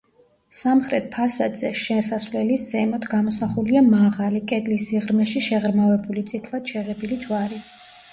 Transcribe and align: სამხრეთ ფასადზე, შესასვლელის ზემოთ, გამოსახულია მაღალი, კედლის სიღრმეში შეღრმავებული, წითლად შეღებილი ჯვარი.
სამხრეთ 0.59 1.03
ფასადზე, 1.15 1.69
შესასვლელის 1.81 2.63
ზემოთ, 2.75 3.05
გამოსახულია 3.11 3.83
მაღალი, 3.89 4.41
კედლის 4.53 4.87
სიღრმეში 4.93 5.43
შეღრმავებული, 5.49 6.25
წითლად 6.33 6.73
შეღებილი 6.73 7.21
ჯვარი. 7.29 7.61